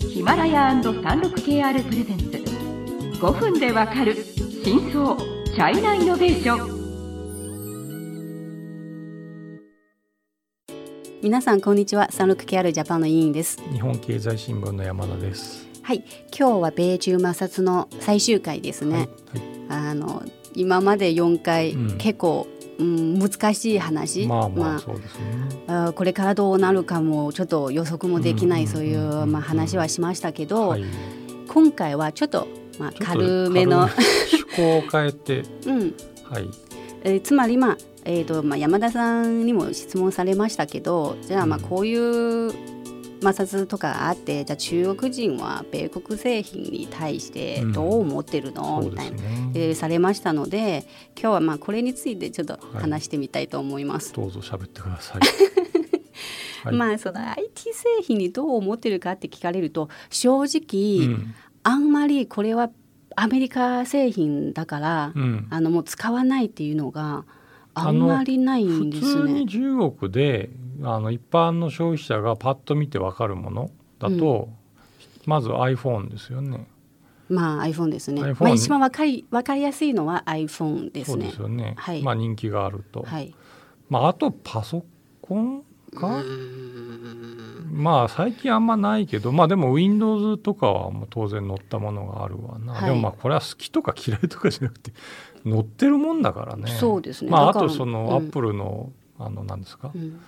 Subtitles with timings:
[0.00, 2.24] ヒマラヤ &36KR プレゼンツ。
[3.20, 4.14] 5分でわかる
[4.64, 6.82] 真相チャイナイノベーション。
[11.22, 12.08] 皆さんこんにちは。
[12.10, 13.60] 36KR ジャパンの委員です。
[13.72, 15.68] 日本経済新聞の山田です。
[15.82, 16.04] はい。
[16.36, 19.06] 今日は米中摩擦の最終回ですね、はい。
[19.06, 19.10] はい、
[19.90, 20.22] あの
[20.54, 22.46] 今まで4回、うん、結構
[22.82, 24.50] うん、難しい話、ま
[25.68, 30.84] あこれからどうなるかもちょっと予測もできない、そういう、まあ、話はしましたけど、はい、
[31.48, 32.48] 今回はちょっと、
[32.78, 35.94] まあ、軽めの趣向を変えて、 うん。
[36.24, 36.48] はい。
[37.04, 42.52] えー、つまり、まあえーとまあ、山田さんにも質問されましたけどじゃあまあこういう
[43.22, 50.84] 摩擦とかあってじゃあ中国人は米国製品に対してどう思ってるの、うん、みたいな、ね、えー、されましたので
[51.18, 54.12] 今日はまあこれについてちょっと話してみたいと思います。
[54.18, 55.20] はい、どうぞ喋ってください。
[56.66, 62.70] はい、まあその IT 製品にどう思ってるかって聞かれると正直、うん、あんまりこれは
[63.16, 67.24] アメリカ製品だから、うん、あのもう使わないっていうのが
[67.74, 69.22] あんまりないんですね。
[69.22, 70.50] 普通に中国で
[70.82, 74.54] あの一般の消費者がパッと見て分かるものだと、うん、
[75.26, 76.66] まず iPhone ですよね。
[77.28, 78.20] まあ iPhone ですね。
[78.38, 81.16] まあ、一番分かり分かりやすいのは iPhone ですね。
[81.16, 81.74] そうですよね。
[81.78, 83.02] はい、まあ人気があると。
[83.02, 83.34] はい、
[83.88, 84.84] まああとパソ
[85.20, 85.62] コン
[85.94, 86.22] か？
[87.72, 94.92] まあ最近あんまないけどまあでも Windows とかはもう当然載ったものがあるわな、はい、でもまあこれは好きとか嫌いとかじゃなくて
[95.44, 96.70] 載ってるもんだからね。
[96.70, 97.30] そうですね。
[97.30, 100.20] まああとそのアップルの、あの何ですか、うん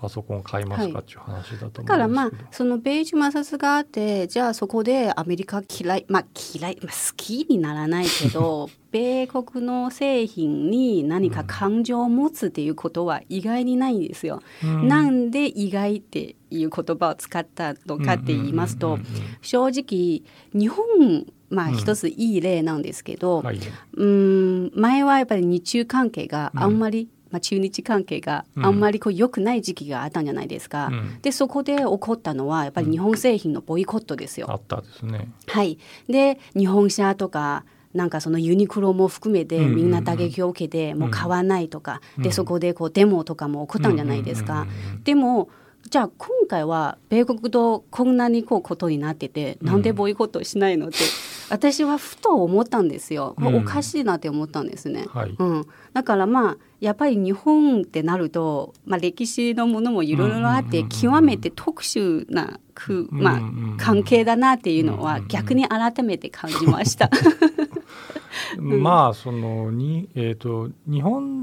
[0.00, 14.42] パソコン買いますかっていう話だと思うんだからまあその米中摩擦があってじゃあそこでアメリカ嫌いまあ嫌い、まあ、好きにならないけど 米国の製品に何か感情を持つっていうことは意外にないんですよ。
[14.64, 18.98] うん、なんで意外っていう言葉を使ったのかって言いますと
[19.42, 20.22] 正直
[20.58, 23.60] 日本まあ一ついい例なんですけど、うん、はい、
[23.94, 34.46] うん前はやっぱり日中関係があんまり、うんまあ、中日関係があんまりこう良くない時期があったんじゃないですか、うん、でそこで起こったのはやっぱり日本製品のボイコットですよ。
[34.48, 35.28] うん、あったですね。
[35.46, 35.78] はい。
[36.08, 37.64] で日本車とか
[37.94, 44.66] なんかそのユニクロも含めてみんな打撃を受けてもう買わないとか、でそこでこうデモとかも起こったんじゃないですか。
[45.02, 45.48] でも
[45.88, 50.98] じゃあ今回は米国とこんなにこうことになってて、なんでボイコットしないのって
[51.50, 53.34] 私はふと思ったんですよ。
[53.38, 55.06] おかしいなって思ったんですね。
[55.08, 63.40] はい、うん、だからまあやっぱり日本ってなると、まあ、歴史のものもいろいろあって極めて特殊なく、まあ、
[63.76, 67.10] 関係だなっていうのは逆に改めて感じました。
[68.58, 71.39] まあそのに、えーと、日本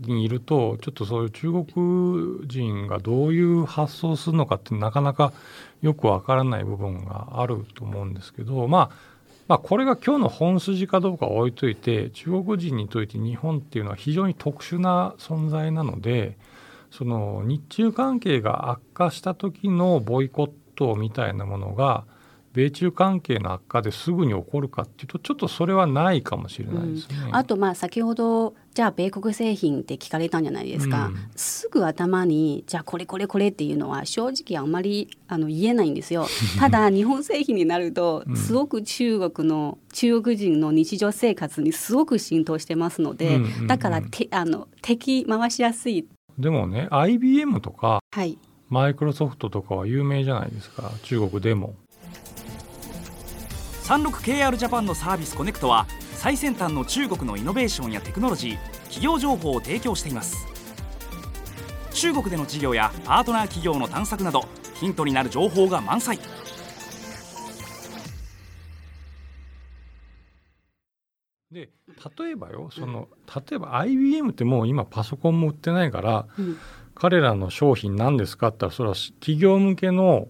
[0.00, 5.32] にいるとちょっとそういう中国人がどういう発想をするのかってなかなか
[5.82, 16.36] よくわからない部分があると思うんですけどまあまあ、これが今日の本筋かどうか置いといて中国人にとって日本っていうのは非常に特殊な存在なので
[16.90, 22.04] その日中関係が悪化した時のボイコットみたいなものが
[22.52, 27.16] 米中関係の悪化ですぐに起こるかっていうとちょっとそれはないかもしれないですね。
[27.28, 36.28] うん、あとまあ先ほどじゃあ米国製品って聞かれたんじゃないですか、うん、すぐ頭にじゃあこれこれこれっていうのは正直あんまりあの言えないんですよ。
[36.60, 46.06] ただ日本製品になるとすごく中国の、中国人の日常生活にすごく浸透してますので、だからてあの敵回しやすい。
[46.38, 51.74] でもね IBM とか、はい、マイクロソフトとかは有名じゃないですか中国でも。
[53.88, 55.86] 36KR ジャパンのサービスコネクトは
[56.18, 60.48] 最先端の中国のイノベーションやテクノロジー企業情報を提供しています。
[61.92, 66.18] 中国での事業やパートナー企業の探索などヒントになる情報が満載。
[71.52, 71.70] で
[72.18, 76.58] 例えばよその例えば IBM ってもう今パソコンも売ってないから、うん、
[76.96, 80.26] 彼らの商品何ですかって言ったらそれは企業向けの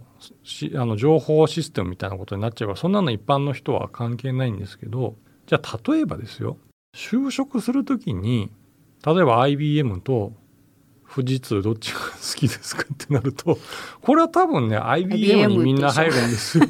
[0.75, 5.17] あの情報システムみたいなことになっちゃうからそんなの一般の人は関係ないんですけど
[5.49, 6.59] じゃあ例えばですよ
[6.95, 8.51] 就職する時に
[9.05, 10.35] 例えば IBM と
[11.11, 12.07] 富士通どっちが好
[12.37, 13.59] きですかってなると
[14.03, 16.67] これは多分ね IBM にみんな入るんですよ。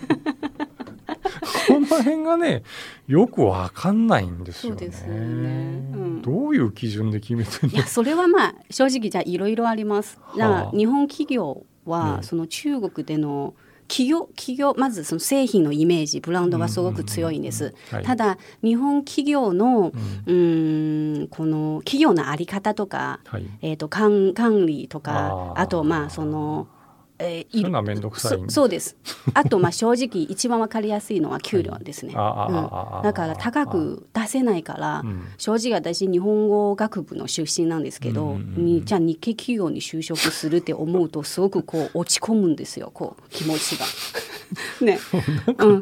[1.66, 2.62] この辺がね
[3.08, 4.86] よくわかんないんですよね。
[4.86, 7.82] よねうん、どういう基準で決めてるの？
[7.82, 10.20] それはまあ正直じゃいろいろあります。
[10.36, 13.54] はあ、日本企業は、その中国での
[13.88, 17.74] 企業企業まずその製品のイメージブランドがすごく強いんです、
[18.04, 19.92] ただ日本企業の、
[20.26, 26.68] うん、んこの企業の在り方とか、はい、えーと、管管理とかあとまあその
[27.18, 28.96] えー、いうのは面倒くさいそうです。
[29.34, 32.14] あとまあ正直一番わかりやすいのは給料ですね。
[32.14, 32.52] はい、
[32.96, 35.04] うん、だから高く出せないから、
[35.36, 42.90] 正直私日本語学部の出身なんですけど、にじゃあ日系企業に就職するって思うとすごくこう落ち込むんですよ。
[42.94, 43.86] こう気持ちが。
[44.80, 44.98] ね、
[45.58, 45.80] うん、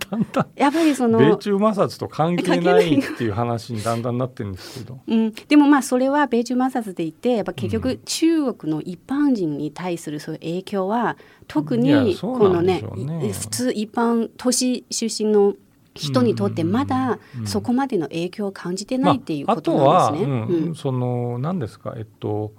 [0.57, 11.17] やっぱりその米中摩擦と関係ないっていう話にだんだんなってるんですけど、うん、でもまあそれは米中摩擦で言ってやっぱ結局中国の一般人に対するそういう影響は
[11.47, 15.55] 特にこのね、ね、普通一般都市出身の
[15.95, 20.29] 人にとってまだそこまでの影響を感じてないっていうことなんですね。
[20.29, 22.53] まあ、あとは、うん、その何ですかえっと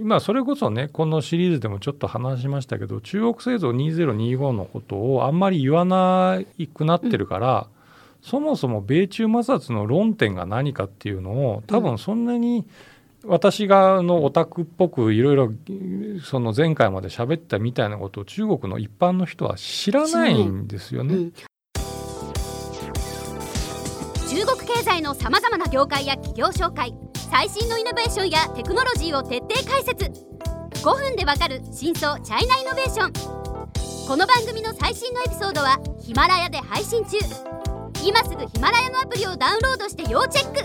[0.00, 6.40] 今それこそねこのシリーズでもちょっと話しましたけど中国製造2025のことをあんまり言わな
[6.74, 7.68] くなってるから、
[8.22, 12.64] うん、そもそも米中摩擦の論点が何かっていうのを多分そんなに
[13.26, 15.52] 私がのオタクっぽくいろいろ
[16.22, 21.14] その前回まで喋ったみたいなことを中国の一般の人は知らないんですよね。
[21.14, 21.32] うん、
[24.28, 26.94] 中国経済のさまざまな業界や企業紹介
[27.36, 30.04] 最新のイノベーションやテクノロジーを徹底解説。
[30.84, 33.12] 5分でわかる真相チャイナイノベーション。
[34.06, 37.18] この番組の最新のエピソードはヒマラヤで配信中。
[38.06, 40.60] 今すぐヒマラヤのアプリをダウンロードして要チェック。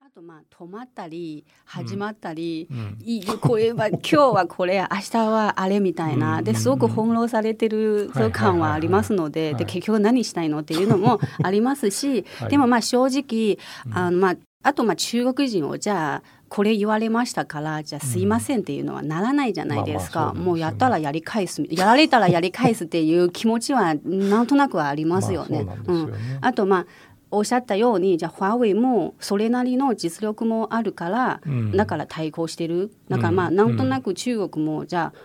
[0.00, 10.60] あとまあ止まったり始まったり、うん、いいこれは 今日はこれ明日はあれみたいな、ですごく翻弄されてる感はありますので,、で結局何したいの？
[10.60, 13.58] っていうのもありますし、 でもまあ正直
[13.94, 14.36] あのまあ
[14.66, 21.64] あとまあ中国人をじゃあこれ言われましたからじゃあすいませんっていうのはならないじゃないですか、もうやったらやり返す。
[21.70, 25.64] やられたらやり返すっていう気持ちはなんとなくはありますよね。
[25.86, 26.86] うん、あとまあ
[27.30, 32.90] おっしゃったようにじゃあファーウェイもそれなりの実力もあるから、うん、だから対抗してる。
[33.08, 35.18] だからまあなんとなく中国もじゃあ、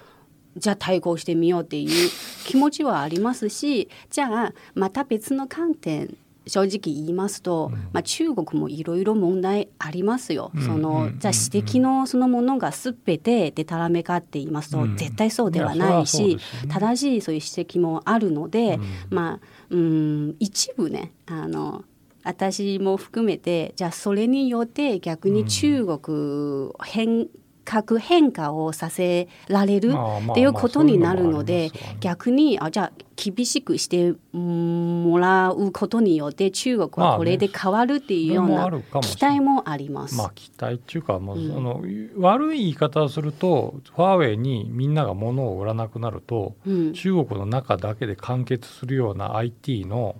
[0.55, 2.09] じゃあ対抗してみようっていう
[2.45, 6.15] 気持ちはありますしじゃあまた別の観点
[6.47, 10.51] 正直言いますと、まあ、中国もいろいろ問題ありますよ。
[10.65, 18.79] そのじゃあ指摘のそのものがすべてでたらめかって言いますと、絶対そうではないし、正しいそういう指摘もあるので、
[19.09, 19.39] まあ
[19.69, 21.83] うん一部ねあの
[22.23, 27.27] 私も含めてじゃあそれによって逆に中国変
[27.65, 29.93] 核変化をさせられる
[30.31, 38.69] っていうことになるので逆にあじゃあ厳しくしてもらうことによって中国はこれで変わるっていうような
[39.01, 40.15] 期待もあります。
[40.15, 41.83] まあ、期待っていうかもうその、
[42.17, 50.15] 悪い言い方をするとファーウェイにみんなが物を売らなくなると、うん、中国の中だけで完結するような IT の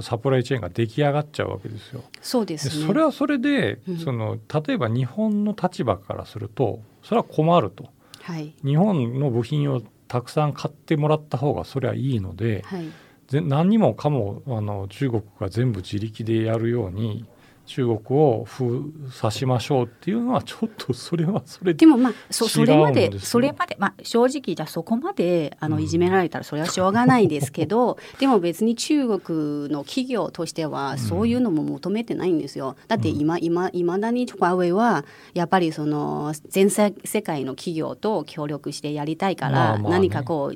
[0.00, 2.02] サプライチェーンが出来上がっちゃうわけですよ。
[2.20, 7.88] そうです、ね、それはそれで、うん、その例えば日本の立場からするとそれは困ると、
[8.22, 12.90] はい、日本の部品をたくさん買ってもらった方がそれはいいので、はい、
[13.32, 17.26] 何にもかもあの中国が全部自力でやるように
[17.66, 32.76] 中国を封鎖しましょうっていうのはちょっとそれはそれでもまあそそれまでそれまでまあ正直じゃそこまであのいじめられたらそれはしょうがないですけど、うん、でも別に中国の企業としてはそういうのも求めてないんですよ。
[32.86, 35.04] だって今今いまだにファーウェイは
[35.34, 36.92] やっぱりその全世
[37.22, 40.52] 界の企業と協力してやりたいから、何かこ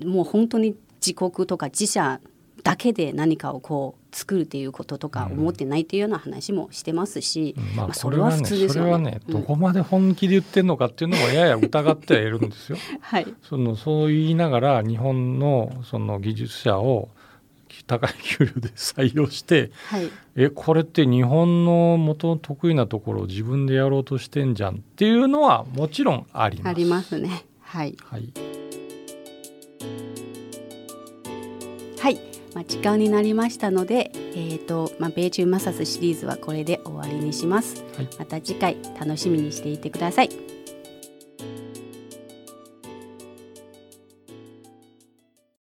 [0.00, 0.74] うもう本当に
[1.04, 2.20] 自国とか自社
[2.64, 8.84] だけで何かをこう作るっていうこととか思ってないっていうような話もしてますし、うん、まあ、それは普通ですよね。
[8.84, 12.78] それはね、どこまで本気で言ってるのかっていうのもやや疑ってはいるんですよ。
[13.02, 17.10] はい、そのそう言いながら日本のその技術者を
[17.86, 26.68] 高い給料で採用して、はい、えこれって日本の元の得意なところを自分でやろうとしてんじゃんっていうのはもちろんあります。
[26.68, 27.44] ありますね。
[27.60, 27.94] はい。
[28.04, 28.20] はい。
[28.20, 28.53] はい
[32.54, 40.43] まあ、時間になりましたので、えーとまあ、米中摩擦シリーズはこれで終わりにします、はい、また次回楽しみにしていてください